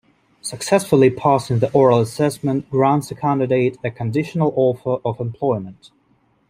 [0.41, 5.91] Successfully passing the oral assessment grants a candidate a conditional offer of employment.